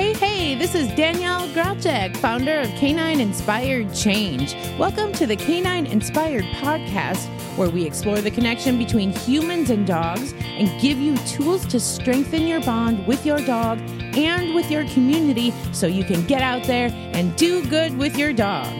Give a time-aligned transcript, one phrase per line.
[0.00, 4.54] Hey, hey, this is Danielle Grauchek, founder of Canine Inspired Change.
[4.78, 7.26] Welcome to the Canine Inspired Podcast,
[7.58, 12.46] where we explore the connection between humans and dogs and give you tools to strengthen
[12.46, 13.78] your bond with your dog
[14.16, 18.32] and with your community so you can get out there and do good with your
[18.32, 18.72] dog.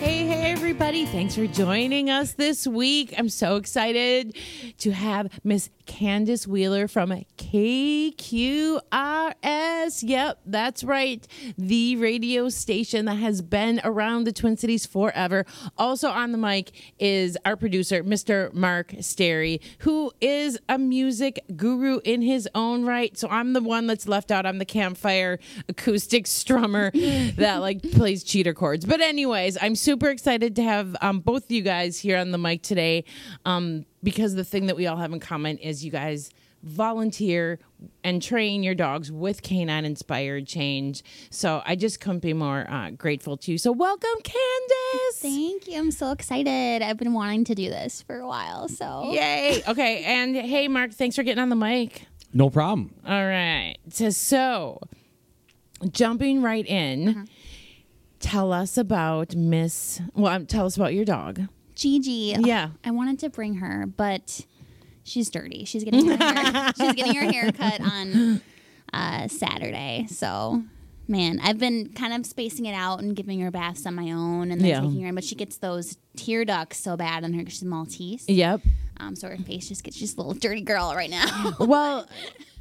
[0.00, 1.06] Hey, hey, everybody.
[1.06, 3.14] Thanks for joining us this week.
[3.16, 4.36] I'm so excited
[4.78, 8.82] to have Miss Candace Wheeler from KQRS.
[10.02, 11.26] Yep, that's right.
[11.58, 15.44] The radio station that has been around the Twin Cities forever.
[15.76, 18.52] Also on the mic is our producer, Mr.
[18.52, 23.16] Mark Sterry, who is a music guru in his own right.
[23.18, 24.46] So I'm the one that's left out.
[24.46, 26.92] I'm the campfire acoustic strummer
[27.36, 28.84] that like plays cheater chords.
[28.84, 32.38] But anyways, I'm super excited to have um, both of you guys here on the
[32.38, 33.04] mic today.
[33.44, 36.30] Um, because the thing that we all have in common is you guys
[36.64, 37.58] volunteer
[38.04, 41.02] and train your dogs with canine inspired change.
[41.30, 43.58] So I just couldn't be more uh, grateful to you.
[43.58, 45.16] So welcome, Candace.
[45.18, 45.78] Thank you.
[45.78, 46.82] I'm so excited.
[46.82, 48.68] I've been wanting to do this for a while.
[48.68, 49.60] So Yay.
[49.66, 50.04] Okay.
[50.04, 52.06] And hey, Mark, thanks for getting on the mic.
[52.32, 52.94] No problem.
[53.04, 53.76] All right.
[53.90, 54.80] So, so
[55.90, 57.24] jumping right in, Uh-huh.
[58.20, 61.48] tell us about Miss, well, um, tell us about your dog.
[61.74, 62.34] Gigi.
[62.38, 62.70] Yeah.
[62.84, 64.44] I wanted to bring her, but
[65.04, 65.64] she's dirty.
[65.64, 68.40] She's getting her hair, she's getting her hair cut on
[68.92, 70.06] uh, Saturday.
[70.10, 70.62] So
[71.08, 74.50] man, I've been kind of spacing it out and giving her baths on my own
[74.50, 74.80] and then Yeah.
[74.80, 77.64] taking her in, but she gets those tear ducts so bad on her 'cause she's
[77.64, 78.24] Maltese.
[78.28, 78.60] Yep.
[78.98, 81.54] Um, so her face just gets she's a little dirty girl right now.
[81.60, 82.06] Well,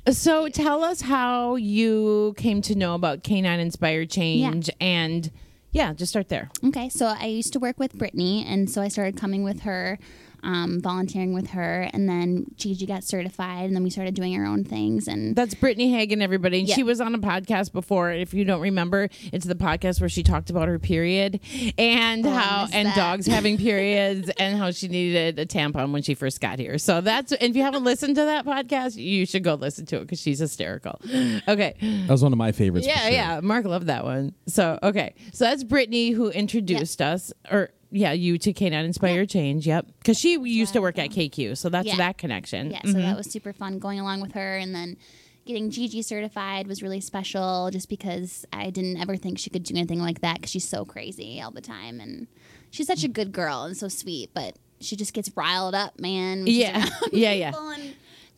[0.10, 5.30] so tell us how you came to know about Canine Inspired Change and
[5.72, 6.50] yeah, just start there.
[6.66, 9.98] Okay, so I used to work with Brittany, and so I started coming with her,
[10.44, 14.46] um, volunteering with her, and then Gigi got certified, and then we started doing our
[14.46, 15.08] own things.
[15.08, 16.60] And That's Brittany Hagen, everybody.
[16.60, 16.76] And Yeah.
[16.76, 18.12] She was on a podcast before.
[18.12, 21.40] If you don't remember, it's the podcast where she talked about her period
[21.78, 22.96] and Oh, how and that.
[22.96, 26.78] dogs having periods and how she needed a tampon when she first got here.
[26.78, 30.02] So that's if you haven't listened to that podcast, you should go listen to it
[30.02, 31.00] because she's hysterical.
[31.48, 31.76] Okay.
[31.82, 32.86] That was one of my favorites.
[32.88, 33.12] for Yeah, sure.
[33.12, 33.40] yeah.
[33.42, 34.34] Mark loved that one.
[34.48, 39.68] So okay, so that's Brittany who introduced us, or yeah, you to Canine Inspired Change.
[39.68, 41.98] Yep, because she used to work at KQ, so that's Yeah.
[41.98, 42.72] that connection.
[42.72, 44.98] yeah, so that was super fun going along with her, and then
[45.46, 49.76] getting Gigi certified was really special, just because I didn't ever think she could do
[49.76, 52.28] anything like that because she's so crazy all the time, and
[52.70, 56.46] she's such a good girl and so sweet, but she just gets riled up, man.
[56.48, 56.86] Yeah.
[57.12, 57.52] Yeah, yeah.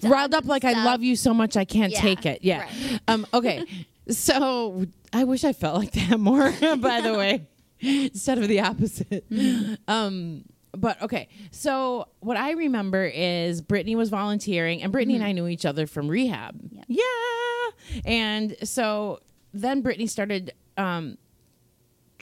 [0.01, 2.39] riled up like I love you so much I can't Yeah, take it.
[2.43, 2.59] Yeah.
[2.61, 2.99] right.
[3.07, 3.25] Um.
[3.33, 3.63] Okay.
[4.09, 6.51] so I wish I felt like that more.
[6.77, 7.45] by the way,
[8.13, 9.29] instead of the opposite.
[9.29, 9.75] Mm-hmm.
[9.87, 10.45] Um.
[10.75, 15.47] But okay, so what I remember is Brittany was volunteering, and Brittany and I knew
[15.47, 16.55] each other from rehab.
[16.55, 16.77] Mm-hmm.
[16.77, 16.85] Yep.
[16.87, 19.19] Yeah, and so
[19.53, 21.19] then Brittany started um,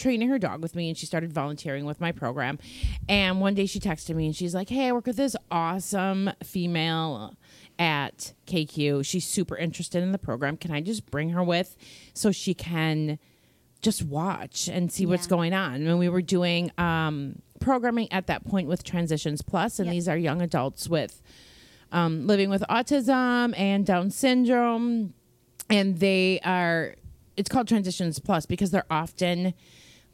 [0.02, 2.60] training her dog with me and she started volunteering with my program.
[3.08, 6.32] And one day she texted me and she's like, Hey, I work with this awesome
[6.44, 7.36] female
[7.80, 9.06] at KQ.
[9.06, 10.58] She's super interested in the program.
[10.58, 11.78] Can I just bring her with
[12.14, 13.20] so she can
[13.82, 15.30] just watch and see what's Yeah.
[15.32, 15.76] going on?
[15.86, 19.94] And we were doing um, programming at that point with Transitions Plus, and Yep.
[19.94, 21.22] these are young adults with
[21.92, 25.14] um, living with autism and Down syndrome
[25.70, 26.96] and they are
[27.38, 29.54] it's called transitions plus because they're often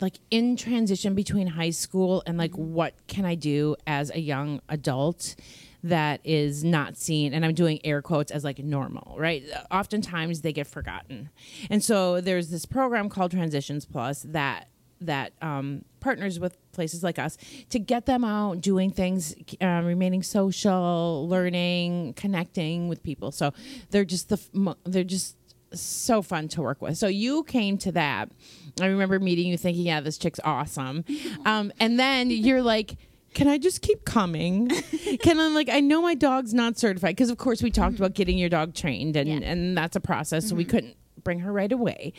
[0.02, 4.60] like in transition between high school and like what can i do as a young
[4.70, 5.36] adult
[5.84, 9.44] that is not seen and i'm doing air quotes as like normal right?
[9.72, 11.30] Oftentimes they get forgotten.
[11.70, 17.20] And so there's this program called transitions plus that that um, partners with places like
[17.20, 17.38] us
[17.70, 23.32] to get them out doing things uh, remaining social learning connecting with people.
[23.32, 23.54] So
[23.92, 25.36] they're just the they're just
[25.74, 26.98] so fun to work with.
[26.98, 28.32] So you came to that.
[28.80, 31.04] I remember meeting you thinking yeah this chick's awesome.
[31.46, 32.96] Um, and then you're like
[33.38, 34.68] can I just keep coming?
[35.22, 38.14] Can I like I know my dog's not certified because of course we talked about
[38.16, 39.40] getting your dog trained and Yeah.
[39.52, 42.14] and that's a process so we couldn't bring her right away.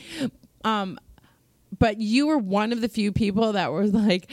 [0.64, 0.96] Um
[1.76, 4.30] but you were one of the few people that were like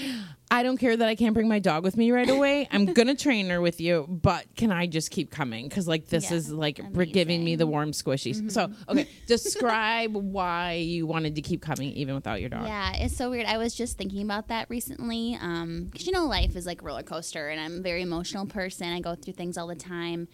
[0.51, 2.68] I don't care that I can't bring my dog with me right away.
[2.71, 5.68] I'm gonna train her with you, but can I just keep coming?
[5.68, 8.51] Because like this Yeah, is like we're giving me the warm squishies.
[8.51, 12.68] So okay, describe why you wanted to keep coming even without your dog.
[12.68, 13.45] Yeah, it's so weird.
[13.47, 15.38] I was just thinking about that recently.
[15.42, 18.45] Um, 'cause you know, life is like a roller coaster, and I'm a very emotional
[18.45, 18.88] person.
[18.88, 20.27] I go through things all the time.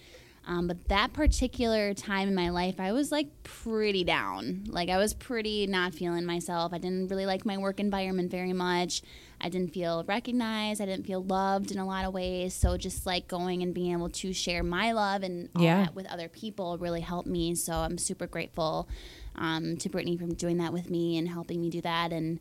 [0.47, 4.63] Um, but that particular time in my life, I was like pretty down.
[4.67, 6.73] Like I was pretty not feeling myself.
[6.73, 9.03] I didn't really like my work environment very much.
[9.39, 10.81] I didn't feel recognized.
[10.81, 12.55] I didn't feel loved in a lot of ways.
[12.55, 15.83] So just like going and being able to share my love and all Yeah.
[15.85, 17.53] that with other people really helped me.
[17.53, 18.87] So I'm super grateful
[19.35, 22.11] um, to Brittany for doing that with me and helping me do that.
[22.11, 22.39] And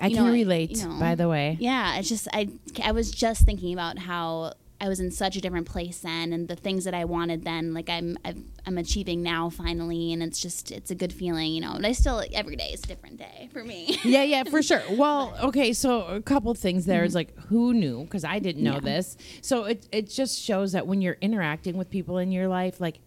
[0.00, 1.56] I you can know, relate, you know, by the way.
[1.60, 2.48] yeah, it's just I
[2.82, 4.52] I was just thinking about how
[4.82, 7.72] I was in such a different place then, and the things that I wanted then,
[7.72, 8.36] like I'm I've,
[8.66, 11.74] I'm achieving now finally, and it's just it's a good feeling, you know.
[11.76, 13.96] But I still every day is a different day for me.
[14.04, 14.82] yeah, yeah, for sure.
[14.90, 18.74] Well, okay, so a couple things there is like who knew because I didn't know
[18.74, 18.80] Yeah.
[18.80, 19.16] this.
[19.40, 22.98] So it it just shows that when you're interacting with people in your life, like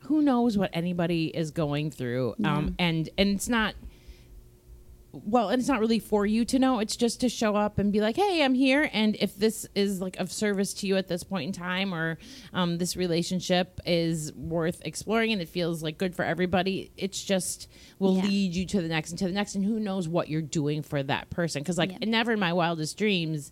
[0.00, 3.74] who knows what anybody is going through, um, and and it's not.
[5.12, 6.80] Well, and it's not really for you to know.
[6.80, 10.00] It's just to show up and be like, "Hey, I'm here." And if this is
[10.02, 12.18] like of service to you at this point in time, or
[12.52, 17.68] um, this relationship is worth exploring and it feels like good for everybody, it's just
[17.98, 18.24] will Yeah.
[18.24, 19.54] lead you to the next and to the next.
[19.54, 21.62] And who knows what you're doing for that person?
[21.62, 21.98] Because like Yeah.
[22.06, 23.50] never in my wildest dreams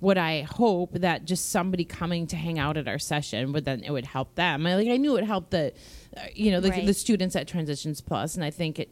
[0.00, 3.82] would I hope that just somebody coming to hang out at our session would then
[3.82, 4.64] it would help them.
[4.66, 5.72] I, like I knew it helped the,
[6.16, 6.86] uh, you know, the, Right.
[6.86, 8.90] the students at Transitions Plus, and I think it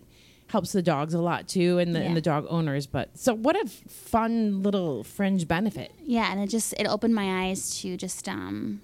[0.48, 2.86] helps the dogs a lot too, and the and the dog owners.
[2.86, 5.92] But so what a fun little fringe benefit.
[6.04, 8.80] yeah, and it just it opened my eyes to just um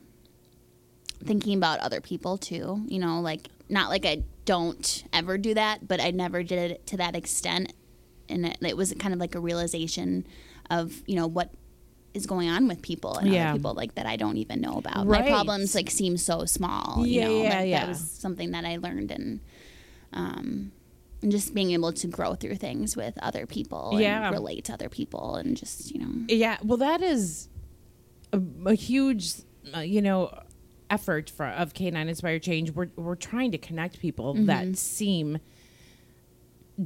[1.25, 2.83] thinking about other people too.
[2.87, 6.87] You know, like not like I don't ever do that, but I never did it
[6.89, 7.73] to that extent,
[8.29, 10.27] and it, it was kind of like a realization
[10.71, 11.51] of you know what
[12.15, 13.45] is going on with people and Yeah.
[13.49, 15.07] other people like that I don't even know about.
[15.07, 15.23] Right.
[15.25, 17.07] My problems like seem so small.
[17.07, 17.81] You Yeah, know, yeah, like, yeah.
[17.81, 19.41] That was something that I learned and
[20.13, 20.73] um
[21.23, 24.27] and just being able to grow through things with other people Yeah.
[24.29, 27.49] and relate to other people and just you know Yeah, well, that is
[28.33, 29.35] a, a huge,
[29.77, 30.37] uh, you know,
[30.91, 32.71] effort for of Canine Inspired Change.
[32.73, 35.39] We're we're trying to connect people that seem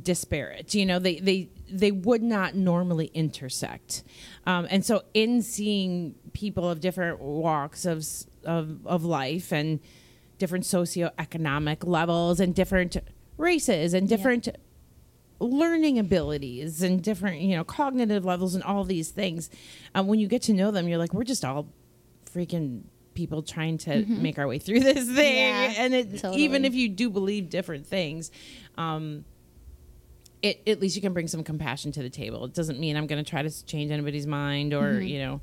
[0.03, 0.75] disparate.
[0.75, 4.03] You know, they they they would not normally intersect,
[4.47, 8.05] um, and so in seeing people of different walks of
[8.45, 9.81] of of life and
[10.39, 12.97] different socioeconomic levels and different
[13.37, 14.49] races and different
[15.39, 19.51] learning abilities and different you know cognitive levels and all these things.
[19.95, 21.69] Um, when you get to know them you're like we're just all
[22.35, 22.83] freaking
[23.15, 25.37] people trying to make our way through this thing.
[25.37, 26.43] Yeah, and it, totally.
[26.43, 28.31] even if you do believe different things
[28.79, 29.25] um,
[30.43, 32.45] it, at least you can bring some compassion to the table.
[32.45, 35.03] It doesn't mean i'm going to try to change anybody's mind or Mm-hmm.
[35.07, 35.41] you know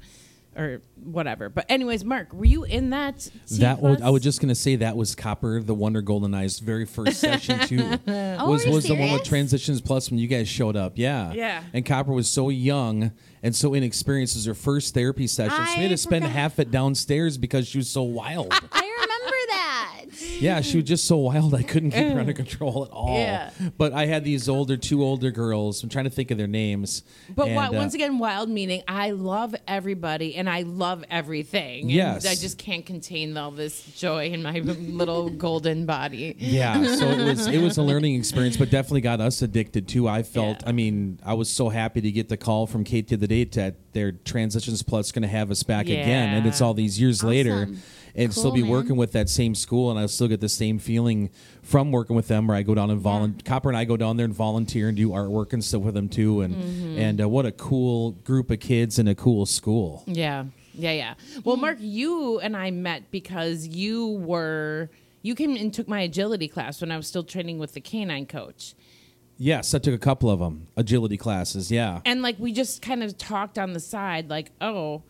[0.56, 3.30] or whatever but anyways mark were you in that
[3.60, 6.86] That was, I was just gonna say that was Copper, the Wonder Golden Eyes very
[6.86, 8.00] first session too.
[8.08, 9.24] Oh, was was the one with?
[9.24, 10.94] Transitions Plus when you guys showed up.
[10.96, 11.34] Yeah.
[11.34, 11.64] Yeah.
[11.74, 13.12] And Copper was so young
[13.42, 14.36] and so inexperienced.
[14.36, 15.66] It was her first therapy session.
[15.66, 18.54] so we had to spend half it downstairs because she was so wild.
[20.34, 20.44] I remember that.
[20.44, 23.18] yeah, she was just so wild I couldn't keep her under control at all.
[23.18, 23.52] Yeah.
[23.78, 25.84] But I had these older two older girls.
[25.84, 27.04] I'm trying to think of their names.
[27.36, 31.84] But And, uh, once again, wild meaning I love everybody and I love everything.
[31.84, 32.26] And Yes.
[32.26, 36.36] I just can't contain all this joy in my little golden body.
[36.38, 40.08] Yeah, so it was it was a learning experience, but definitely got us addicted too.
[40.08, 40.70] I felt, Yeah.
[40.70, 43.54] I mean, I was so happy to get the call from Kate to the date
[43.54, 47.24] that their Transitions Plus going to have us back again, and it's all these years
[47.24, 47.68] later,
[48.16, 48.70] And still be man.
[48.70, 51.32] working with that same school, and I still get the same feeling
[51.64, 52.46] from working with them.
[52.46, 54.96] Where I go down and volunteer, Copper and I go down there and volunteer and
[54.96, 57.00] do artwork and stuff with them too, and Mm-hmm.
[57.00, 60.04] and uh, what a cool group of kids and a cool school.
[60.06, 60.46] Yeah.
[60.76, 61.14] Yeah, yeah.
[61.44, 64.90] Well, Mark, you and I met because you were
[65.24, 68.26] you came and took my agility class when I was still training with the canine
[68.28, 68.74] coach.
[69.38, 71.72] Yes, I took a couple of them agility classes.
[71.72, 72.02] Yeah.
[72.06, 75.02] And like we just kind of talked on the side like, "Oh,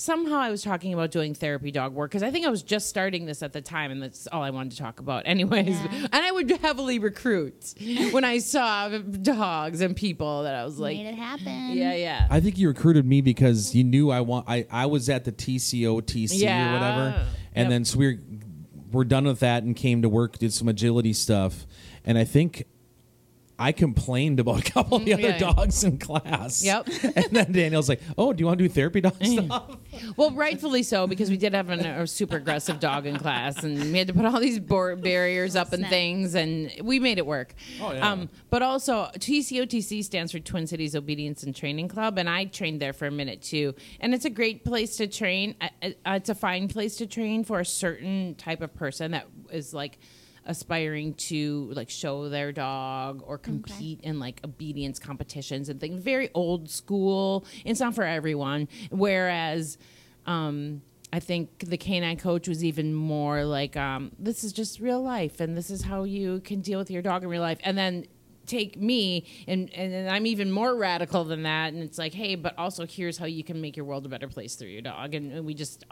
[0.00, 2.88] somehow I was talking about doing therapy dog work because I think I was just
[2.88, 5.68] starting this at the time, and that's all I wanted to talk about, anyways.
[5.68, 6.06] Yeah.
[6.12, 7.74] And I would heavily recruit
[8.12, 11.70] when I saw dogs and people that I was like, Made it happen.
[11.76, 14.46] yeah, yeah, I think you recruited me because you knew I want.
[14.48, 16.70] I, I was at the TCO TC Yeah.
[16.70, 17.68] or whatever, and Yep.
[17.70, 18.18] then so we're
[18.92, 21.66] we're done with that and came to work, did some agility stuff,
[22.04, 22.64] and I think
[23.60, 25.38] I complained about a couple of the other Yeah.
[25.38, 26.64] dogs in class.
[26.64, 26.88] Yep.
[27.16, 29.76] and then Daniel's like, "Oh, do you want to do therapy dog stuff?"
[30.16, 33.92] Well, rightfully so because we did have an, a super aggressive dog in class, and
[33.92, 37.26] we had to put all these bor- barriers up and things, and we made it
[37.26, 37.54] work.
[37.82, 38.10] Oh, yeah.
[38.10, 42.80] Um, but also, TCOTC stands for Twin Cities Obedience and Training Club, and I trained
[42.80, 43.74] there for a minute too.
[44.00, 45.54] And it's a great place to train.
[45.60, 45.68] Uh,
[46.06, 49.74] uh, It's a fine place to train for a certain type of person that is
[49.74, 49.98] like
[50.46, 56.30] aspiring to like show their dog or compete in like obedience competitions and things very
[56.34, 59.78] old school it's not for everyone whereas
[60.26, 60.82] um
[61.12, 65.40] I think the canine coach was even more like, um, this is just real life,
[65.40, 67.58] and this is how you can deal with your dog in real life.
[67.64, 68.06] And then
[68.46, 71.72] take me, and and then I'm even more radical than that.
[71.72, 74.28] And it's like, hey, but also here's how you can make your world a better
[74.28, 75.84] place through your dog, and, and we just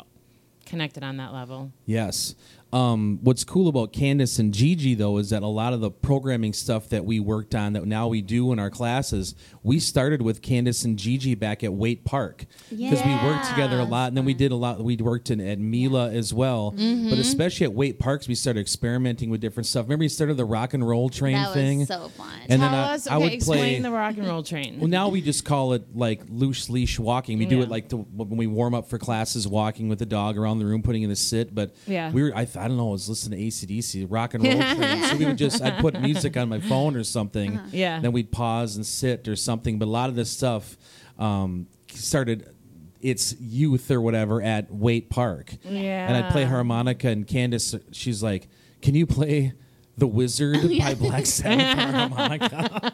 [0.67, 1.73] connected on that level.
[1.87, 2.35] Yes.
[2.71, 6.53] Um, what's cool about Candace and Gigi though is that a lot of the programming
[6.53, 10.43] stuff that we worked on that now we do in our classes, we started with
[10.43, 14.27] Candace and Gigi back at Waite Park because we worked together a lot, and then
[14.27, 14.83] we did a lot.
[14.85, 17.09] We worked in at Mila as well, Mm-hmm.
[17.09, 19.85] but especially at Waite Parks, we started experimenting with different stuff.
[19.87, 22.33] Remember, we started the rock and roll train that thing, was so fun.
[22.51, 23.81] and Tell then I, us, I okay, would explain play.
[23.81, 24.79] the rock and roll train.
[24.79, 27.39] Well, now we just call it like loose leash walking.
[27.39, 30.37] We do it like to, when we warm up for classes, walking with the dog
[30.37, 31.55] around the room, putting in the sit.
[31.55, 32.13] But Yeah.
[32.13, 34.53] we were, I, th- I don't know, I was listening to ACDC, rock and roll.
[34.53, 35.03] train.
[35.05, 37.57] So we would just, I'd put music on my phone or something.
[37.57, 37.67] Uh-huh.
[37.73, 38.01] Yeah.
[38.01, 39.79] Then we'd pause and sit or something.
[39.79, 40.77] But a lot of this stuff
[41.19, 42.55] um, started
[43.01, 45.55] its youth or whatever at Waite Park.
[45.65, 46.09] Yeah.
[46.09, 48.49] And I'd play harmonica, and Candace, she's like,
[48.83, 49.53] Can you play
[49.97, 52.93] The Wizard by Black Sabbath on harmonica?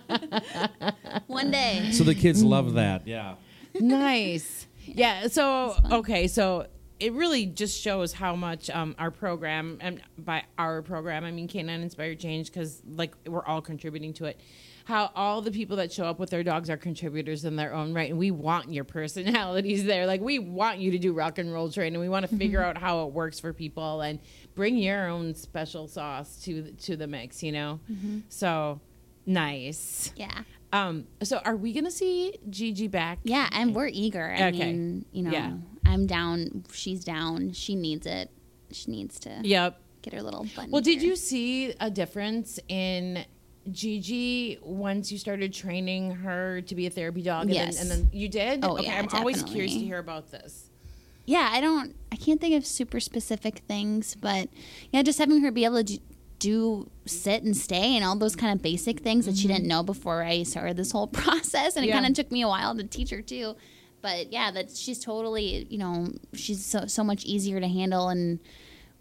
[1.27, 1.91] One day.
[1.93, 3.07] so the kids love that.
[3.07, 3.35] Yeah.
[3.81, 4.67] nice.
[4.87, 5.29] Yeah.
[5.29, 6.29] So okay.
[6.29, 6.67] So
[7.05, 11.49] it really just shows how much um, our program, and by our program, I mean
[11.49, 14.41] Canine Inspired Change, because like we're all contributing to it.
[14.87, 17.95] How all the people that show up with their dogs are contributors in their own
[17.95, 20.07] right, and we want your personalities there.
[20.07, 22.63] Like we want you to do rock and roll train, and we want to figure
[22.63, 24.19] out how it works for people and
[24.55, 27.43] bring your own special sauce to the, to the mix.
[27.43, 27.81] You know.
[28.29, 28.81] So
[29.27, 30.13] nice.
[30.17, 30.43] Yeah.
[30.73, 31.07] Um.
[31.23, 33.19] So are we gonna see Gigi back?
[33.25, 34.31] Yeah, and we're eager.
[34.37, 34.51] I Okay.
[34.73, 35.53] mean, you know, Yeah.
[35.95, 36.65] I'm down.
[36.73, 37.53] She's down.
[37.53, 38.31] She needs it.
[38.71, 39.81] She needs to Yep.
[40.03, 40.71] get her little button.
[40.71, 41.11] Well, did here.
[41.11, 43.25] you see a difference in
[43.71, 47.49] Gigi once you started training her to be a therapy dog?
[47.49, 47.81] Yes.
[47.81, 48.65] And then, and then you did?
[48.65, 50.71] Oh, okay, yeah, I'm always curious to hear about this.
[51.27, 51.97] Yeah, I don't.
[52.13, 54.51] I can't think of super specific things, but
[54.93, 55.99] yeah, just having her be able to do,
[56.39, 59.55] do sit and stay and all those kind of basic things that she mm-hmm.
[59.55, 62.49] didn't know before I started this whole process, and it kind of took me a
[62.49, 63.57] while to teach her too.
[64.05, 68.39] But yeah, that she's totally, you know, she's so so much easier to handle, and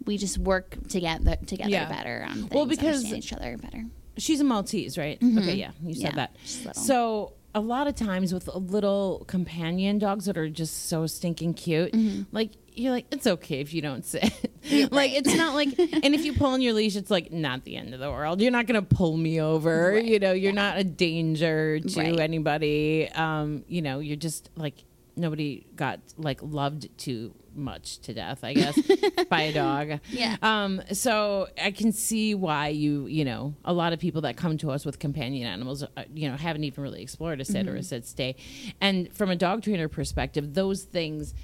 [0.06, 1.88] we just work together together Yeah.
[1.90, 2.50] better on things.
[2.50, 3.84] Well, because- each other better.
[4.16, 5.18] She's a Maltese, right?
[5.22, 6.18] Okay, yeah, you said Mm-hmm.
[6.18, 6.28] Yeah,
[6.66, 6.76] that.
[6.76, 11.92] So a lot of times with little companion dogs that are just so stinking cute,
[11.92, 12.22] Mm-hmm.
[12.34, 14.24] like you're like, it's okay if you don't sit.
[14.90, 17.76] like it's not like, and if you pull on your leash, it's like not the
[17.76, 18.40] end of the world.
[18.40, 19.92] You're not gonna pull me over.
[19.94, 22.18] Right, You know, you're not a danger to Right.
[22.20, 23.08] anybody.
[23.14, 24.84] Um, you know, you're just like
[25.16, 28.78] nobody got like loved too much to death, I guess,
[29.28, 30.00] by a dog.
[30.10, 30.36] Yeah.
[30.42, 34.58] Um, so I can see why you, you know, a lot of people that come
[34.58, 37.76] to us with companion animals, uh, you know, haven't even really explored a sit or
[37.76, 38.36] a sit stay.
[38.80, 41.34] And from a dog trainer perspective, those things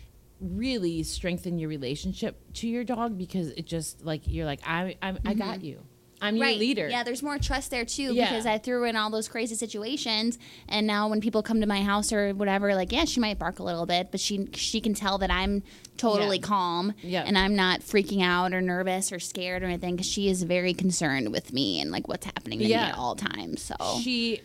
[0.41, 5.19] really strengthen your relationship to your dog because it just like you're like I, I'm,
[5.25, 5.85] I got you.
[6.21, 6.89] I'm your leader.
[6.89, 8.29] Yeah, there's more trust there too Yeah.
[8.31, 11.83] because I threw in all those crazy situations, and now when people come to my
[11.83, 14.95] house or whatever, like yeah, she might bark a little bit, but she she can
[14.95, 15.63] tell that I'm
[15.97, 16.43] totally Yeah.
[16.43, 17.25] calm, Yeah.
[17.27, 20.73] and I'm not freaking out or nervous or scared or anything because she is very
[20.75, 22.85] concerned with me and like what's happening to Yeah.
[22.87, 23.63] me at all times.
[23.63, 24.41] So she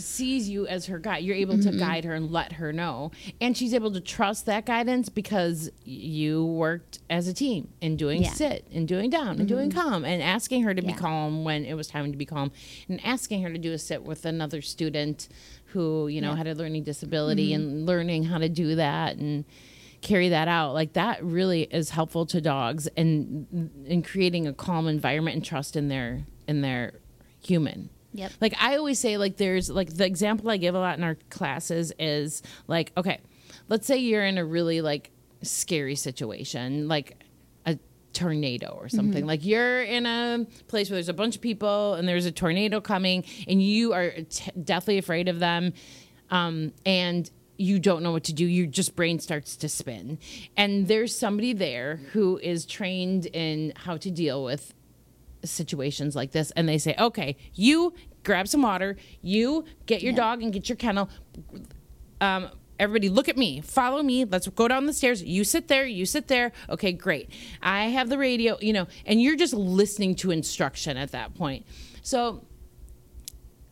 [0.00, 1.24] sees you as her guide.
[1.24, 1.78] You're able to mm-hmm.
[1.78, 3.10] guide her and let her know.
[3.40, 8.22] And she's able to trust that guidance because you worked as a team in doing
[8.22, 8.32] Yeah.
[8.32, 9.78] sit and doing down and doing mm-hmm.
[9.78, 12.52] calm and asking her to be calm when it was time to be calm
[12.88, 15.28] and asking her to do a sit with another student
[15.66, 16.36] who, you know, Yeah.
[16.36, 17.62] had a learning disability mm-hmm.
[17.62, 19.44] and learning how to do that and
[20.02, 23.46] carry that out like that really is helpful to dogs and
[23.86, 26.92] in creating a calm environment and trust in their in their
[27.40, 28.32] human Yep.
[28.40, 31.16] like I always say, like there's like the example I give a lot in our
[31.30, 33.20] classes is like, okay,
[33.68, 35.10] let's say you're in a really like
[35.42, 37.22] scary situation, like
[37.66, 37.78] a
[38.12, 39.26] tornado or something.
[39.26, 42.80] Like you're in a place where there's a bunch of people and there's a tornado
[42.80, 45.72] coming, and you are t- deathly afraid of them,
[46.30, 48.44] um, and you don't know what to do.
[48.44, 50.18] Your just brain starts to spin,
[50.56, 54.74] and there's somebody there who is trained in how to deal with
[55.44, 57.92] situations like this and they say okay you
[58.24, 60.16] grab some water you get your Yeah.
[60.18, 61.08] dog and get your kennel.
[62.20, 65.22] Um, everybody look at me follow me let's go down the stairs.
[65.22, 66.52] You sit there you sit there.
[66.70, 67.30] Okay great.
[67.62, 71.66] I have the radio you know and you're just listening to instruction at that point.
[72.02, 72.44] So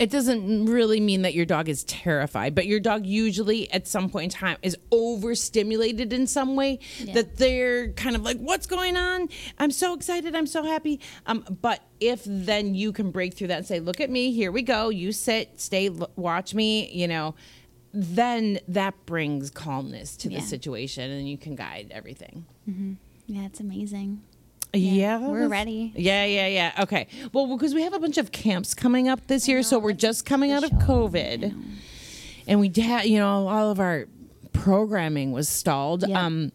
[0.00, 4.08] it doesn't really mean that your dog is terrified, but your dog usually at some
[4.08, 7.12] point in time is overstimulated in some way Yeah.
[7.14, 9.28] that they're kind of like, what's going on?
[9.58, 10.34] I'm so excited.
[10.34, 11.00] I'm so happy.
[11.26, 14.50] Um, but if then you can break through that and say, look at me, here
[14.50, 14.88] we go.
[14.88, 17.34] You sit, stay, l- watch me, you know,
[17.92, 22.46] then that brings calmness to the situation and you can guide everything.
[23.26, 24.22] Yeah, it's amazing.
[24.72, 25.92] Yeah, we're ready.
[25.96, 26.82] Yeah, yeah, yeah.
[26.82, 27.08] Okay.
[27.32, 30.24] Well, because we have a bunch of camps coming up this year, so we're just
[30.24, 31.52] coming out of COVID,
[32.46, 34.06] and we had, you know, all of our
[34.52, 36.06] programming was stalled.
[36.08, 36.24] Yeah.
[36.24, 36.52] Um,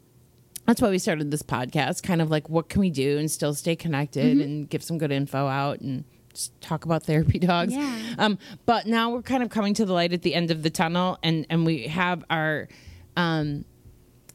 [0.66, 2.04] that's why we started this podcast.
[2.04, 4.42] Kind of like, what can we do and still stay connected Mm-hmm.
[4.42, 7.74] and give some good info out and just talk about therapy dogs.
[7.74, 8.16] Yeah.
[8.18, 10.70] Um, but now we're kind of coming to the light at the end of the
[10.70, 12.68] tunnel, and and we have our.
[13.18, 13.66] Um,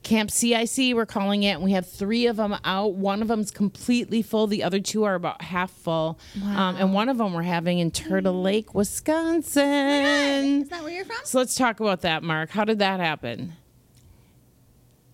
[0.02, 1.50] Camp CIC, we're calling it.
[1.52, 2.94] and We have three of them out.
[2.94, 4.46] One of them's completely full.
[4.46, 6.18] The other two are about half full.
[6.42, 10.62] Um, and one of them we're having in Turtle Lake, Wisconsin.
[10.62, 11.16] Is that where you're from?
[11.24, 12.50] So let's talk about that, Mark.
[12.50, 13.52] How did that happen?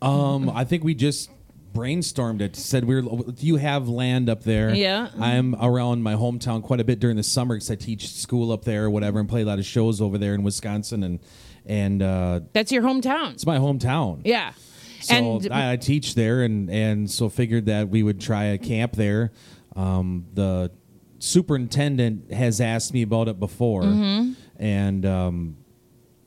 [0.01, 1.31] Um, I think we just
[1.75, 2.55] brainstormed it.
[2.57, 3.03] Said we are
[3.39, 4.75] you have land up there.
[4.75, 5.09] Yeah.
[5.19, 8.65] I'm around my hometown quite a bit during the summer because I teach school up
[8.65, 11.19] there or whatever, and play a lot of shows over there in Wisconsin, and
[11.65, 13.33] and uh, That's your hometown.
[13.33, 14.21] it's my hometown.
[14.25, 14.53] Yeah.
[15.01, 18.59] So and I, I teach there, and and so figured that we would try a
[18.59, 19.33] camp there.
[19.75, 20.71] Um, the
[21.19, 24.33] superintendent has asked me about it before, Mm-hmm.
[24.63, 25.57] and um,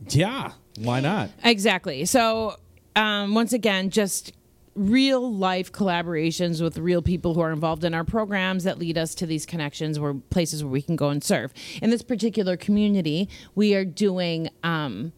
[0.10, 1.30] yeah, why not?
[1.44, 2.06] Exactly.
[2.06, 2.56] So,
[2.96, 4.34] um, once again, just
[4.76, 9.14] real life collaborations with real people who are involved in our programs that lead us
[9.16, 11.52] to these connections where places where we can go and serve.
[11.82, 15.12] In this particular community, we are doing um,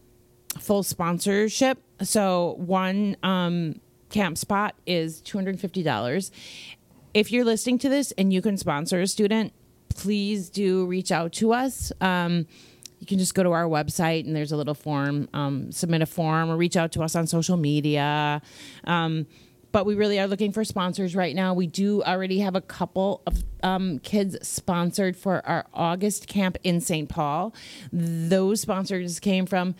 [0.58, 1.78] full sponsorship.
[2.02, 3.80] So, one um,
[4.10, 6.30] camp spot is $250.
[7.14, 9.52] If you're listening to this and you can sponsor a student,
[9.88, 11.92] please do reach out to us.
[12.00, 12.46] Um,
[12.98, 16.06] you can just go to our website and there's a little form, um, submit a
[16.06, 18.40] form or reach out to us on social media.
[18.84, 19.26] Um,
[19.72, 21.54] but we really are looking for sponsors right now.
[21.54, 26.80] We do already have a couple of um, kids sponsored for our August camp in
[26.80, 27.08] St.
[27.08, 27.54] Paul.
[27.90, 29.74] Those sponsors came from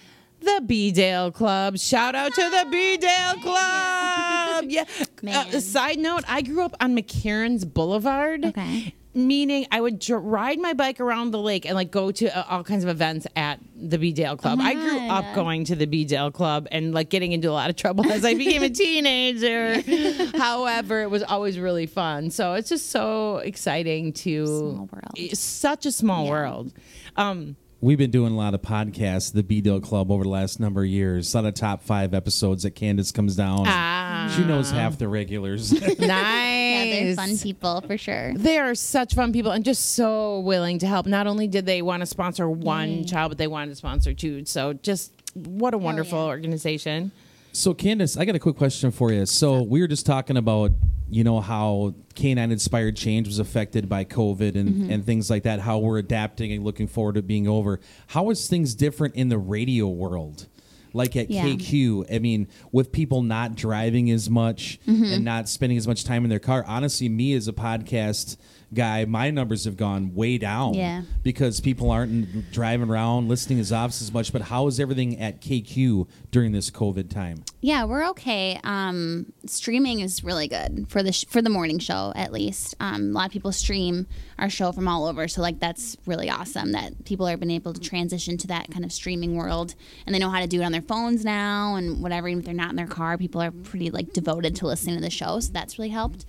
[0.44, 1.78] the B-Dale Club.
[1.78, 4.64] Shout out to the B-Dale Club.
[4.68, 4.84] Yeah.
[5.26, 8.44] Uh, side note, I grew up on McCarrons Boulevard.
[8.44, 8.94] Okay.
[9.14, 12.44] Meaning, I would dr- ride my bike around the lake and like go to uh,
[12.48, 14.58] all kinds of events at the B Dale Club.
[14.62, 15.24] I grew God.
[15.26, 18.10] up going to the B Dale Club and like getting into a lot of trouble
[18.10, 18.70] as I became a
[19.10, 19.82] teenager.
[20.38, 22.30] However, it was always really fun.
[22.30, 25.12] So it's just so exciting to Small world.
[25.16, 26.72] It's such a small world.
[27.16, 30.60] Um, We've been doing a lot of podcasts, the B Dale Club, over the last
[30.60, 31.34] number of years.
[31.34, 33.64] A lot of top five episodes that Candace comes down.
[33.66, 35.72] ah, She knows half the regulars.
[35.82, 35.98] nice.
[36.00, 38.34] Yeah, they're fun people for sure.
[38.34, 41.06] They are such fun people and just so willing to help.
[41.06, 44.44] Not only did they want to sponsor one child, but they wanted to sponsor two.
[44.44, 46.26] So just what a wonderful yeah.
[46.26, 47.10] organization.
[47.50, 49.26] so, Candace, I got a quick question for you.
[49.26, 50.70] So, we were just talking about,
[51.12, 54.90] you know, how canine inspired change was affected by COVID and, Mm-hmm.
[54.90, 57.80] and things like that, how we're adapting and looking forward to being over.
[58.08, 60.46] How is things different in the radio world?
[60.94, 61.44] Like at Yeah.
[61.44, 65.04] KQ, I mean, with people not driving as much Mm-hmm.
[65.04, 66.64] and not spending as much time in their car.
[66.66, 68.36] Honestly, me as a podcast
[68.74, 71.02] guy, my numbers have gone way down Yeah.
[71.22, 74.32] because people aren't driving around listening as office as much.
[74.32, 77.44] But how is everything at KQ during this COVID time?
[77.60, 78.58] Yeah, we're okay.
[78.64, 82.74] Um, streaming is really good for the sh- for the morning show at least.
[82.80, 84.06] Um, a lot of people stream
[84.38, 87.72] our show from all over, so like that's really awesome that people are been able
[87.72, 89.74] to transition to that kind of streaming world,
[90.06, 92.26] and they know how to do it on their phones now and whatever.
[92.28, 95.02] Even if they're not in their car, people are pretty like devoted to listening to
[95.02, 96.24] the show, so that's really helped.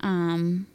[0.00, 0.66] Um,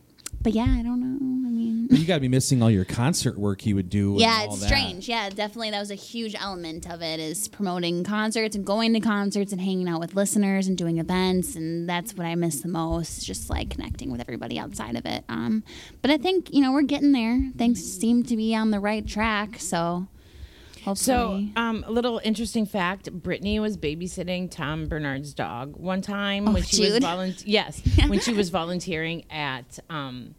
[0.45, 1.47] but yeah, I don't know.
[1.47, 4.11] I mean, You got to be missing all your concert work you would do.
[4.11, 4.67] and yeah, it's that.
[4.67, 5.09] strange.
[5.09, 8.99] Yeah, definitely that was a huge element of it is promoting concerts and going to
[8.99, 12.67] concerts and hanging out with listeners and doing events and that's what I miss the
[12.67, 15.23] most, just like connecting with everybody outside of it.
[15.29, 15.63] Um,
[16.03, 17.49] but I think, you know, we're getting there.
[17.57, 20.05] Things seem to be on the right track, so
[20.93, 26.63] So, um, a little interesting fact: Brittany was babysitting Tom Barnard's dog one time when
[26.63, 27.01] she was Jude?
[27.01, 27.51] volunteering.
[27.51, 30.35] Yes, when she was volunteering at um,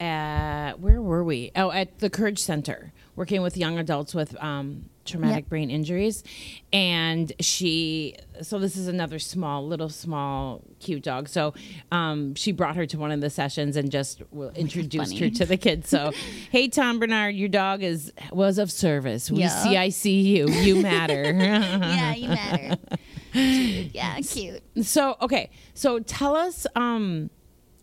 [0.00, 1.50] at where were we?
[1.56, 5.48] Oh, at the Courage Center, working with young adults with um, traumatic Yep.
[5.50, 6.24] brain injuries,
[6.72, 8.16] and she.
[8.42, 11.28] So this is another small, little small, cute dog.
[11.28, 11.54] So
[11.92, 15.44] um, she brought her to one of the sessions and just well, introduced her to
[15.46, 15.88] the kids.
[15.88, 16.10] So,
[16.50, 19.30] hey, Tom Barnard, your dog is was of service.
[19.30, 19.48] We Yeah.
[19.62, 20.48] see, I see you.
[20.48, 21.32] You matter.
[21.32, 22.76] yeah, you matter.
[23.32, 24.62] Yeah, cute.
[24.82, 25.50] so, okay.
[25.74, 27.30] So tell us, um,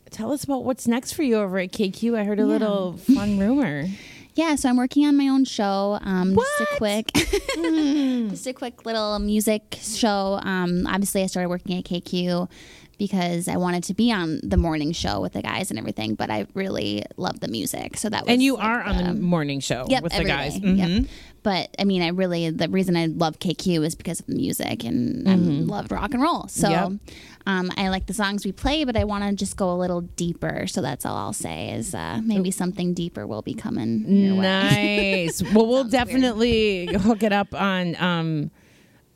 [0.10, 2.18] tell us about what's next for you over at KQ.
[2.18, 3.86] I heard a little fun rumor.
[4.36, 6.00] Yeah, so I'm working on my own show.
[6.02, 7.12] Um, just a quick,
[8.30, 10.40] just a quick little music show.
[10.42, 12.50] Um, obviously, I started working at KQ
[12.98, 16.16] because I wanted to be on the morning show with the guys and everything.
[16.16, 19.14] But I really love the music, so that was And you like, are on the
[19.14, 20.58] morning show Yep, with the guys.
[20.60, 20.68] day.
[20.72, 21.06] Yep.
[21.44, 24.84] But I mean, I really the reason I love KQ is because of the music
[24.84, 26.48] and I loved rock and roll.
[26.48, 26.92] So Mm-hmm.
[26.94, 27.16] Yep.
[27.48, 30.02] um, I like the songs we play, but I want to just go a little
[30.02, 30.68] deeper.
[30.68, 34.06] So that's all I'll say is uh, maybe something deeper will be coming.
[34.42, 35.42] Nice.
[35.54, 38.52] well, we'll definitely hook it up on um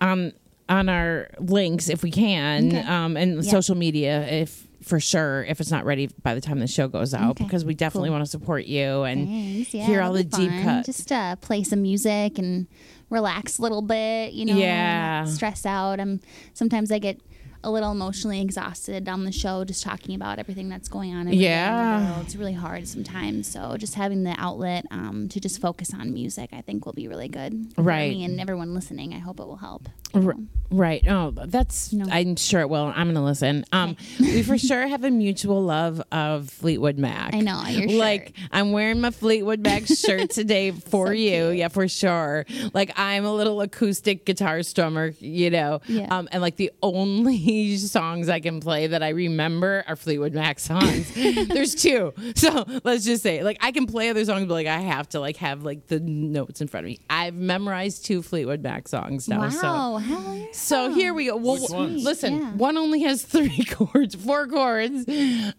[0.02, 0.32] um
[0.68, 2.82] on our links if we can, Okay.
[2.82, 3.52] um, and Yeah.
[3.52, 7.14] social media if for sure if it's not ready by the time the show goes
[7.14, 7.44] out Okay.
[7.44, 8.14] because we definitely Cool.
[8.18, 10.64] want to support you and Yeah, hear all the deep fun.
[10.64, 10.86] cuts.
[10.86, 12.68] Just uh, play some music and
[13.10, 14.34] relax a little bit.
[14.34, 15.26] You know, Yeah.
[15.26, 16.00] stress out.
[16.00, 16.22] I'm
[16.54, 17.20] sometimes I get
[17.66, 21.22] a little emotionally exhausted on the show just talking about everything that's going on.
[21.28, 22.22] every day in the Yeah.
[22.22, 23.48] it's really hard sometimes.
[23.48, 27.08] So just having the outlet um, to just focus on music, I think, will be
[27.08, 27.74] really good.
[27.78, 28.12] Right.
[28.12, 29.90] me and everyone listening, I hope it will help.
[30.14, 30.46] you R- know.
[30.72, 31.04] Right.
[31.08, 31.94] Oh, that's.
[31.94, 32.06] No.
[32.12, 32.86] I'm sure it will.
[32.96, 33.66] I'm going to listen.
[33.72, 37.34] Um, we for sure have a mutual love of Fleetwood Mac.
[37.36, 37.62] I know,
[37.98, 38.48] Like shirt.
[38.52, 41.30] I'm wearing my Fleetwood Mac shirt today for So you.
[41.30, 41.56] cute.
[41.58, 42.46] Yeah, for sure.
[42.74, 45.82] Like I'm a little acoustic guitar strummer, you know.
[45.88, 46.08] Yeah.
[46.16, 47.38] Um, and like the only
[47.78, 51.12] songs I can play that I remember are Fleetwood Mac songs.
[51.48, 52.14] There's two.
[52.36, 55.20] So let's just say, like, I can play other songs, but like I have to
[55.20, 57.00] like have like the notes in front of me.
[57.10, 59.50] I've memorized two Fleetwood Mac songs now.
[59.50, 60.46] So Wow, hell yeah.
[60.52, 61.36] so here we go.
[61.38, 62.04] Well, Which ones?
[62.04, 62.52] listen, Yeah.
[62.54, 65.06] one only has three chords, four chords.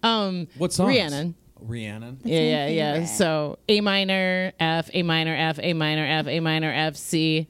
[0.02, 0.88] Um, What songs?
[0.88, 1.35] Rhiannon.
[1.59, 2.20] Rhiannon.
[2.22, 3.04] Yeah, yeah, yeah.
[3.06, 7.48] So A minor, F, A minor, F, A minor, F, A minor, F, C,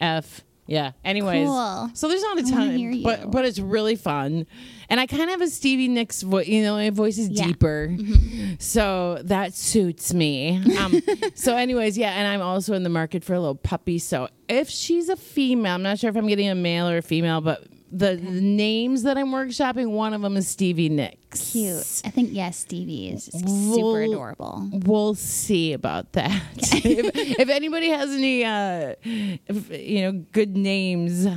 [0.00, 0.42] F.
[0.72, 0.92] Yeah.
[1.04, 1.90] Anyways, Cool.
[1.92, 4.46] so there's not a ton, but but it's really fun,
[4.88, 6.48] and I kind of have a Stevie Nicks voice.
[6.48, 7.44] You know, my voice is Yeah.
[7.44, 7.48] Mm-hmm.
[7.48, 10.62] deeper, so that suits me.
[10.78, 11.00] Um,
[11.34, 13.98] so, anyways, yeah, and I'm also in the market for a little puppy.
[13.98, 17.02] So, if she's a female, I'm not sure if I'm getting a male or a
[17.02, 21.52] female, but the, the names that I'm workshopping, one of them is Stevie Nicks.
[21.52, 22.02] Cute.
[22.04, 24.68] I think yes, Stevie is super adorable.
[24.72, 26.30] We'll see about that.
[26.56, 31.32] if, if anybody has any, uh, if, you know, good names uh,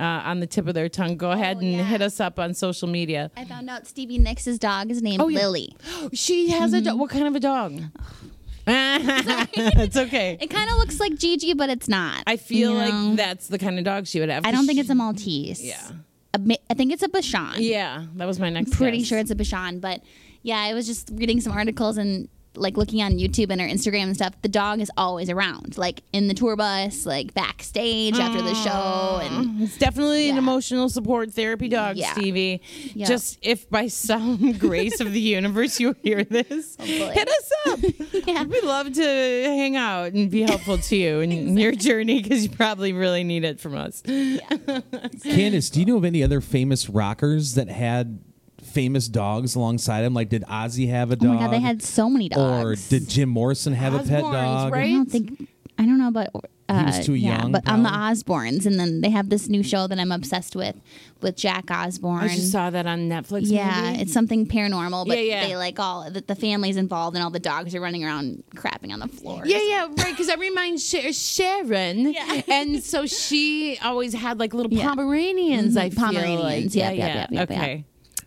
[0.00, 1.84] on the tip of their tongue, go ahead and Oh, yeah.
[1.84, 3.30] hit us up on social media.
[3.36, 5.40] I found out Stevie Nicks' dog is named Oh, yeah.
[5.40, 5.76] Lily.
[6.12, 6.98] She has a dog.
[6.98, 7.80] What kind of a dog?
[8.66, 10.38] it's okay.
[10.40, 12.22] It kind of looks like Gigi, but it's not.
[12.26, 13.08] I feel you know?
[13.08, 14.46] like that's the kind of dog she would have.
[14.46, 15.62] I don't think it's a Maltese.
[15.62, 15.90] Yeah.
[16.34, 17.56] A I think it's a Bichon.
[17.58, 18.72] Yeah, that was my next.
[18.72, 19.06] Pretty guess.
[19.06, 20.02] sure it's a Bichon, but
[20.42, 24.02] yeah, I was just reading some articles and like looking on YouTube and her Instagram
[24.04, 24.34] and stuff.
[24.42, 29.20] The dog is always around, like in the tour bus, like backstage after the show,
[29.22, 32.12] and It's definitely an emotional support therapy dog, Yeah.
[32.12, 32.60] Stevie.
[32.94, 33.08] Yep.
[33.08, 37.78] Just if by some grace of the universe you hear this, Oh, hit us up.
[38.26, 38.44] Yeah.
[38.44, 42.50] We'd love to hang out and be helpful to you in your journey because you
[42.50, 44.02] probably really need it from us.
[45.24, 48.20] Candace, do you know of any other famous rockers that had
[48.72, 50.14] famous dogs alongside him?
[50.14, 51.30] Like, did Ozzy have a dog?
[51.30, 52.84] oh my god, they had so many dogs.
[52.86, 54.72] Or did Jim Morrison have a pet dog?
[54.72, 54.84] right?
[54.86, 56.28] I don't think I don't know about.
[56.68, 57.88] Uh, was too yeah, young, but on the.
[57.90, 60.76] Osbournes, and then they have this new show that I'm obsessed with,
[61.20, 62.20] with Jack Osbourne.
[62.24, 63.42] I just saw that on Netflix.
[63.44, 64.02] Yeah, maybe?
[64.02, 65.46] it's something paranormal, but Yeah, yeah.
[65.48, 68.90] they like all the, the family's involved and all the dogs are running around crapping
[68.90, 69.42] on the floor.
[69.44, 70.12] Yeah, yeah, right.
[70.12, 72.40] Because I remind Sh- Sharon, Yeah.
[72.48, 74.88] and so she always had like little Yeah.
[74.88, 75.74] Pomeranians.
[75.76, 76.42] Mhm, I feel Pomeranians.
[76.42, 76.74] like.
[76.74, 77.84] Yep, yep, yep, yep, okay.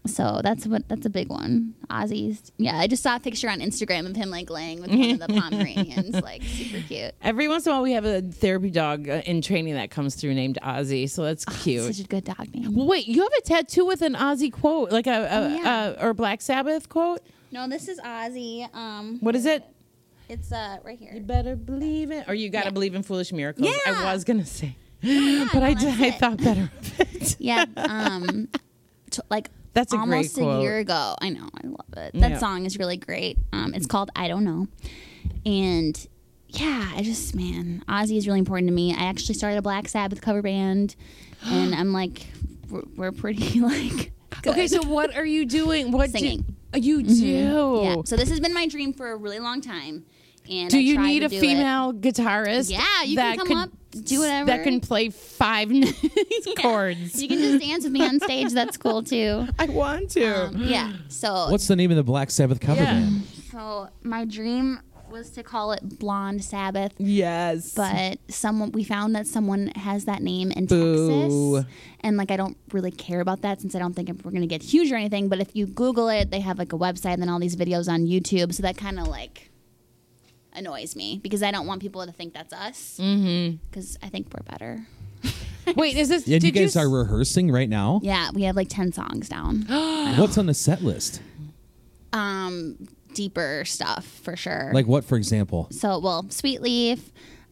[0.07, 1.73] So that's what that's a big one.
[1.89, 2.51] Ozzy's.
[2.57, 5.19] Yeah, I just saw a picture on Instagram of him like laying with one of
[5.19, 7.13] the Pomeranians, like super cute.
[7.21, 10.15] Every once in a while, we have a therapy dog uh, in training that comes
[10.15, 11.83] through named Ozzy, so that's cute.
[11.95, 12.75] Such a good dog name.
[12.75, 15.93] well, wait, you have a tattoo with an Ozzy quote, like a, a, Oh, yeah.
[15.99, 17.21] a or Black Sabbath quote.
[17.51, 18.67] No, this is Ozzy.
[18.75, 19.63] Um, What is it?
[20.27, 21.13] It's uh right here.
[21.13, 22.71] You better believe it, or you gotta Yeah.
[22.71, 23.67] believe in foolish miracles.
[23.85, 24.13] I Yeah.
[24.13, 26.01] was gonna say, but no, I that's did.
[26.01, 26.15] I it.
[26.15, 27.35] thought better of it.
[27.39, 27.65] Yeah.
[27.77, 28.47] Um,
[29.11, 31.15] t- like That's a great almost a year ago.
[31.21, 31.47] I know.
[31.53, 32.19] I love it.
[32.19, 32.37] That Yeah.
[32.39, 33.37] song is really great.
[33.53, 34.67] Um, it's called I Don't Know,
[35.45, 36.07] and
[36.49, 38.93] yeah, I just man, Ozzy is really important to me.
[38.93, 40.95] I actually started a Black Sabbath cover band,
[41.45, 42.25] and I'm like,
[42.69, 44.11] we're, we're pretty like.
[44.41, 44.51] Good.
[44.51, 45.91] Okay, so what are you doing?
[45.91, 46.39] What do- Singing.
[46.39, 46.51] Mm-hmm.
[46.73, 47.79] Oh, you do?
[47.83, 47.95] yeah.
[48.05, 50.05] So this has been my dream for a really long time.
[50.49, 51.39] And Do I you need a do it.
[51.39, 52.69] female guitarist?
[52.69, 53.69] Yeah, you that can come could- up,
[54.01, 54.47] do whatever.
[54.47, 55.85] That can play five Yeah.
[56.59, 57.21] chords.
[57.21, 58.51] You can just dance with me on stage.
[58.51, 59.47] That's cool too.
[59.59, 60.47] I want to.
[60.47, 60.93] Um, yeah.
[61.09, 62.93] So What's the name of the Black Sabbath cover Yeah.
[62.93, 63.23] band?
[63.51, 64.79] so my dream
[65.09, 66.91] was to call it Blonde Sabbath.
[66.97, 67.73] yes.
[67.73, 71.55] but someone we found that someone has that name in Boo.
[71.57, 74.47] Texas, and like I don't really care about that since I don't think we're gonna
[74.47, 75.29] get huge or anything.
[75.29, 77.87] But if you Google it, they have like a website and then all these videos
[77.87, 79.51] on YouTube, so that kind of like
[80.55, 83.57] annoys me because I don't want people to think that's us mm-hmm.
[83.69, 84.85] because I think we're better.
[85.75, 86.23] Wait, is this?
[86.25, 87.99] And you did guys s- are rehearsing right now.
[88.03, 89.65] Yeah, we have like 10 songs down.
[90.17, 91.21] What's on the set list?
[92.15, 92.77] um,
[93.13, 94.71] deeper stuff for sure.
[94.73, 95.67] Like what, for example?
[95.71, 97.11] so, well, Sweet Leaf,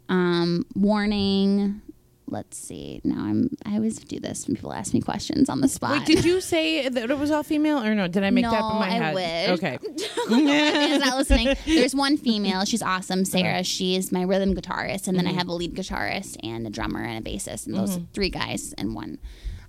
[0.10, 1.82] um, Warning.
[2.34, 3.00] Let's see.
[3.04, 3.50] Now I'm.
[3.65, 6.00] I always do this when people ask me questions on the spot.
[6.00, 8.08] Wait, did you say that it was all female or no?
[8.08, 9.15] Did I make that up in No, my I head?
[9.15, 9.50] wish.
[9.60, 9.78] Okay.
[10.96, 11.56] is not listening.
[11.65, 12.65] There's one female.
[12.65, 13.63] She's awesome, Sarah.
[13.63, 15.36] She is my rhythm guitarist, and then Mm-hmm.
[15.36, 18.74] I have a lead guitarist and a drummer and a bassist, and those three guys
[18.78, 19.19] and one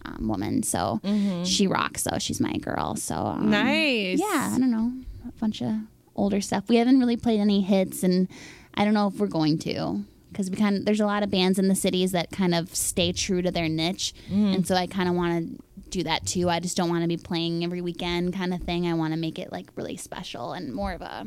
[0.07, 0.63] um, woman.
[0.63, 1.01] So
[1.45, 2.03] she rocks.
[2.03, 2.97] So she's my girl.
[2.97, 3.51] So um, Mm-hmm.
[3.51, 4.19] Nice.
[4.21, 4.93] Yeah, I don't know,
[5.29, 5.73] a bunch of
[6.17, 6.65] older stuff.
[6.69, 8.27] We haven't really played any hits, and
[8.75, 10.05] I don't know if we're going to.
[10.35, 12.75] Because we kind of there's a lot of bands in the cities that kind of
[12.75, 14.55] stay true to their niche, Mm.
[14.57, 16.51] and so I kind of want to do that too.
[16.51, 18.87] I just don't want to be playing every weekend kind of thing.
[18.87, 21.27] I want to make it like really special and more of a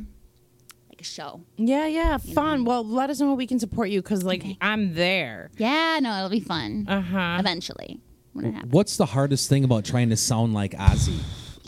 [0.90, 1.42] like a show.
[1.58, 2.66] Yeah, yeah, fun.
[2.66, 4.58] Well, let us know how we can support you because, like, Okay.
[4.62, 5.52] I'm there.
[5.58, 7.38] Yeah, no, it'll be fun Uh huh.
[7.40, 8.00] eventually
[8.34, 8.74] when it happens.
[8.74, 11.20] What's the hardest thing about trying to sound like Ozzy?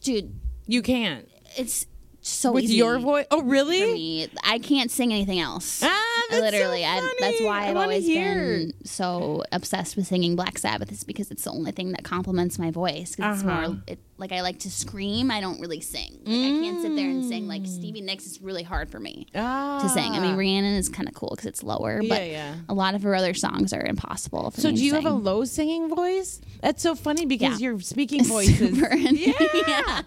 [0.01, 0.33] Dude,
[0.67, 1.87] You can't it's
[2.21, 3.25] so with easy your voice.
[3.31, 4.29] Oh, really?
[4.43, 5.81] I can't sing anything else.
[5.83, 8.33] Ah, that's Literally, so I, that's why I've always hear.
[8.35, 10.91] been so obsessed with singing Black Sabbath.
[10.91, 13.15] Is because it's the only thing that complements my voice.
[13.15, 13.69] 'Cause it's Uh-huh.
[13.69, 15.31] more it, like I like to scream.
[15.31, 16.19] I don't really sing.
[16.25, 17.47] Like I can't sit there and sing.
[17.47, 19.79] Like Stevie Nicks is really hard for me Ah.
[19.81, 20.11] to sing.
[20.11, 22.55] I mean, Rhiannon is kind of cool because it's lower, but Yeah, yeah.
[22.67, 24.51] a lot of her other songs are impossible.
[24.51, 26.41] For So do you have a low singing voice?
[26.61, 27.69] That's so funny because Yeah.
[27.71, 29.33] your speaking voice is Super, Yeah.
[29.67, 30.01] yeah.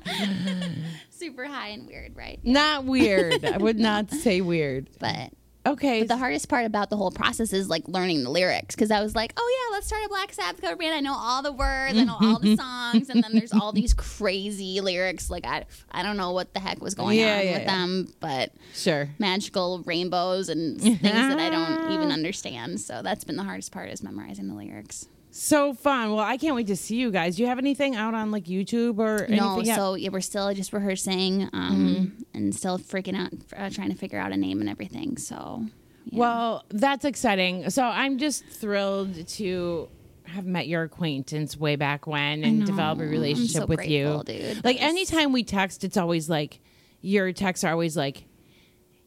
[1.22, 2.38] Super high and weird, right?
[2.44, 3.44] not weird.
[3.44, 4.88] I would not say weird.
[4.98, 5.30] But
[5.64, 6.00] Okay.
[6.00, 9.00] But the hardest part about the whole process is like learning the lyrics because I
[9.00, 10.92] was like, oh yeah, let's start a Black Sabbath cover band.
[10.92, 13.94] I know all the words, I know all the songs, and then there's all these
[13.94, 15.30] crazy lyrics.
[15.30, 17.66] Like I, I don't know what the heck was going Yeah, on yeah, with yeah.
[17.78, 19.10] them, but sure.
[19.20, 22.80] magical rainbows and things that I don't even understand.
[22.80, 25.06] So that's been the hardest part is memorizing the lyrics.
[25.34, 26.10] So fun.
[26.10, 27.36] Well, I can't wait to see you guys.
[27.36, 29.64] Do you have anything out on like YouTube or No, anything?
[29.66, 29.76] yet?
[29.76, 34.18] so yeah, we're still just rehearsing um, and still freaking out, uh, trying to figure
[34.18, 35.16] out a name and everything.
[35.16, 35.64] So.
[36.04, 36.18] yeah.
[36.18, 37.70] Well, that's exciting.
[37.70, 39.88] So I'm just thrilled to
[40.24, 44.38] have met your acquaintance way back when and develop a relationship so with grateful, you.
[44.54, 44.64] dude.
[44.64, 46.60] Like anytime we text, it's always like
[47.00, 48.24] your texts are always like,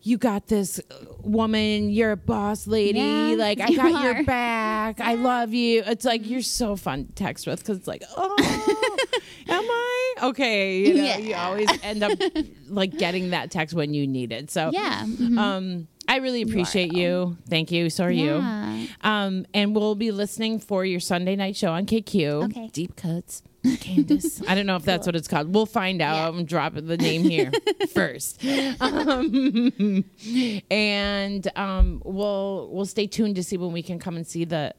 [0.06, 1.90] "You got this, uh, woman.
[1.90, 3.00] You're a boss lady.
[3.00, 4.14] Yeah, like I you got are.
[4.14, 5.02] your back.
[5.02, 8.36] I love you." It's like you're so fun to text with because it's like, "Oh,
[9.48, 12.18] am I okay?" You know, you always end up
[12.68, 14.52] like getting that text when you need it.
[14.52, 15.04] So yeah.
[15.06, 15.38] mhm.
[15.38, 17.36] um, I really appreciate you.
[17.50, 17.90] Thank you.
[17.90, 18.36] So are you.
[19.02, 22.46] Um, and we'll be listening for your Sunday night show on KQ.
[22.46, 22.70] Okay.
[22.72, 23.42] Deep cuts.
[23.80, 24.42] Candace.
[24.48, 25.54] I don't know if that's what it's called.
[25.54, 26.16] We'll find out.
[26.16, 26.28] Yeah.
[26.28, 27.52] I'm dropping the name here
[27.94, 28.44] first.
[28.80, 30.04] Um,
[30.72, 34.74] and um, we'll we'll stay tuned to see when we can come and see the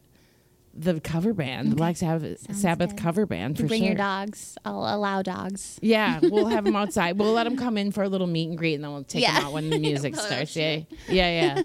[0.78, 2.98] the cover band, the Black Sabbath, Sabbath good.
[2.98, 3.88] cover band for bring sure.
[3.88, 4.58] your dogs.
[4.64, 5.78] I'll allow dogs.
[5.80, 7.18] Yeah, we'll have them outside.
[7.18, 9.24] We'll let them come in for a little meet and greet, and then we'll take
[9.24, 10.54] them out when the music Oh, starts.
[10.54, 11.62] Yeah, yeah, yeah.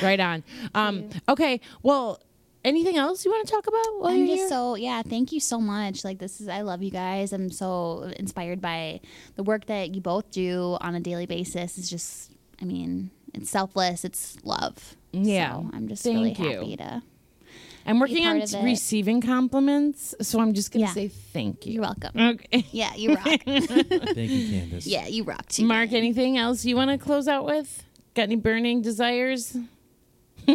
[0.00, 0.44] right on.
[0.74, 1.60] Um, okay.
[1.82, 2.20] Well,
[2.64, 4.48] anything else you want to talk about while I'm you're just here?
[4.48, 5.02] so yeah.
[5.02, 6.04] Thank you so much.
[6.04, 7.32] Like this is I love you guys.
[7.32, 9.00] I'm so inspired by
[9.36, 11.78] the work that you both do on a daily basis.
[11.78, 14.04] It's just I mean it's selfless.
[14.04, 14.96] It's love.
[15.12, 15.52] Yeah.
[15.52, 16.56] So I'm just Thank really you.
[16.58, 17.02] happy to.
[17.84, 20.92] I'm working on receiving compliments, so I'm just gonna Yeah.
[20.92, 21.72] say thank you.
[21.74, 22.12] You're welcome.
[22.16, 22.64] Okay.
[22.70, 23.24] Yeah, you rock.
[23.44, 23.68] Thank
[24.30, 24.86] you, Candace.
[24.86, 25.64] yeah, you rock too.
[25.64, 27.82] Mark, anything else you want to close out with?
[28.14, 29.56] Got any burning desires?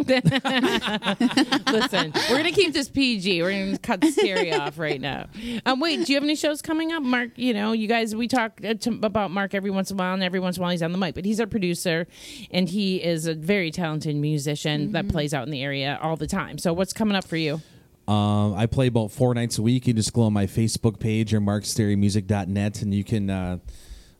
[1.72, 3.42] Listen, we're gonna keep this PG.
[3.42, 5.26] We're gonna cut Siri off right now.
[5.64, 7.30] Um, wait, do you have any shows coming up, Mark?
[7.36, 10.14] You know, you guys, we talk uh, to, about Mark every once in a while,
[10.14, 11.14] and every once in a while he's on the mic.
[11.14, 12.06] But he's our producer,
[12.50, 16.26] and he is a very talented musician that plays out in the area all the
[16.26, 16.58] time.
[16.58, 17.62] So, what's coming up for you?
[18.06, 19.86] Um, I play about four nights a week.
[19.86, 23.30] You just go on my Facebook page or marksterrymusic.net and you can.
[23.30, 23.58] Uh,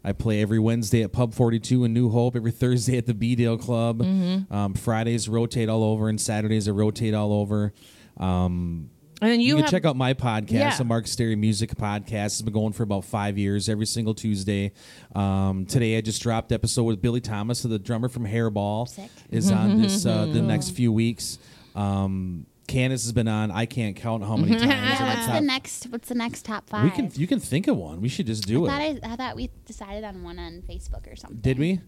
[0.04, 3.58] I play every Wednesday at Pub 42 in New Hope, every Thursday at the B-Dale
[3.58, 3.98] Club.
[4.00, 4.52] Mm-hmm.
[4.52, 7.72] Um, Fridays rotate all over, and Saturdays I rotate all over.
[8.16, 10.76] Um, And then you, you, can have check out my podcast, Yeah.
[10.76, 12.26] the Mark Sterry Music Podcast.
[12.26, 14.72] It's been going for about five years, every single Tuesday.
[15.16, 19.11] Um, today I just dropped episode with Billy Thomas, so the drummer from Hairball, Sick.
[19.30, 21.38] is on this uh, the next few weeks.
[21.74, 23.50] Um, Candace has been on.
[23.50, 24.62] I can't count how many times.
[24.62, 25.85] in Yeah, the what's the top- next?
[25.90, 26.85] What's the next top five?
[26.85, 28.00] we can you can think of one.
[28.00, 29.00] We should just do I it.
[29.02, 31.40] thought I, I thought we decided on one on Facebook or something.
[31.40, 31.81] Did we?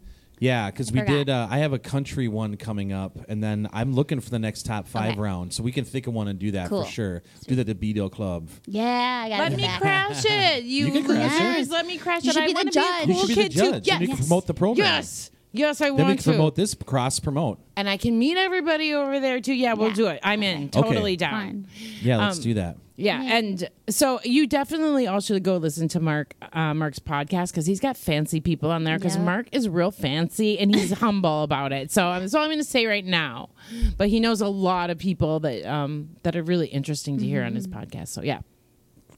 [0.43, 1.13] Yeah, because we forgot.
[1.13, 1.29] did.
[1.29, 4.65] Uh, I have a country one coming up, and then I'm looking for the next
[4.65, 5.21] top five Okay.
[5.21, 6.85] round, so we can think of one and do that Cool.
[6.85, 7.23] for sure.
[7.47, 8.49] Do that at B-Dale Club.
[8.65, 8.83] Yeah,
[9.27, 9.81] I gotta Let me back.
[9.83, 10.65] crash it.
[10.65, 11.45] You, You can crash it.
[11.45, 12.33] losers, let me crash You it.
[12.33, 13.07] should I be the wanna judge.
[13.07, 13.59] Be a You should be the kid too.
[13.59, 14.17] judge, and you Yes.
[14.17, 14.87] can promote the program.
[14.87, 15.31] Yes.
[15.53, 16.31] Yes, I Then we can to.
[16.31, 17.59] promote this cross promote.
[17.77, 19.53] and I can meet everybody over there too.
[19.55, 19.95] Yeah, we'll Yeah.
[19.95, 20.21] do it.
[20.23, 20.69] I'm in.
[20.69, 21.31] Totally down.
[21.31, 21.67] Fine.
[22.03, 22.77] Yeah, let's Um, do that.
[22.97, 27.65] Yeah, and so you definitely all should go listen to Mark uh, Mark's podcast because
[27.65, 28.99] he's got fancy people on there.
[28.99, 29.23] Because Yeah.
[29.25, 31.91] Mark is real fancy and he's humble about it.
[31.91, 33.49] So that's all I'm going to say right now.
[33.97, 37.43] But he knows a lot of people that um, that are really interesting to hear
[37.43, 38.09] on his podcast.
[38.09, 38.41] So yeah,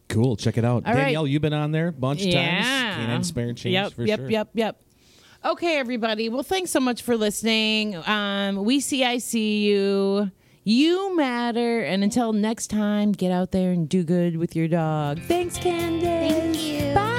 [0.09, 0.37] Cool.
[0.37, 0.87] Check it out.
[0.87, 1.05] All right.
[1.05, 2.35] Danielle, you've been on there a bunch of times.
[2.67, 2.95] yeah.
[2.95, 4.31] Canine Inspired Change Yep, for yep, sure.
[4.31, 4.81] yep, yep.
[5.45, 6.29] Okay, everybody.
[6.29, 7.97] Well, thanks so much for listening.
[8.07, 10.31] Um, we see, I see you.
[10.65, 11.81] You matter.
[11.81, 15.21] And until next time, get out there and do good with your dog.
[15.23, 16.05] Thanks, Candace.
[16.05, 17.12] Thank you.